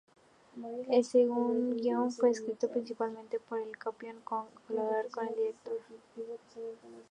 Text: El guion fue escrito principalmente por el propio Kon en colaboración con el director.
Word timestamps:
El 0.89 1.75
guion 1.77 2.11
fue 2.11 2.31
escrito 2.31 2.71
principalmente 2.71 3.39
por 3.39 3.59
el 3.59 3.69
propio 3.77 4.13
Kon 4.23 4.47
en 4.47 4.53
colaboración 4.75 5.11
con 5.11 5.27
el 5.27 5.35
director. 6.15 6.73